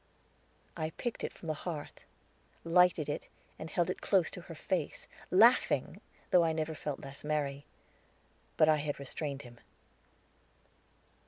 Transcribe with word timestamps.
I 0.75 0.89
picked 0.89 1.23
it 1.23 1.31
from 1.31 1.45
the 1.45 1.53
hearth, 1.53 1.99
lighted 2.63 3.07
it, 3.07 3.27
and 3.59 3.69
held 3.69 3.87
it 3.91 4.01
close 4.01 4.31
to 4.31 4.41
her 4.41 4.55
face, 4.55 5.07
laughing, 5.29 6.01
though 6.31 6.43
I 6.43 6.53
never 6.53 6.73
felt 6.73 7.01
less 7.01 7.23
merry. 7.23 7.67
But 8.57 8.67
I 8.67 8.77
had 8.77 8.99
restrained 8.99 9.43
him. 9.43 9.59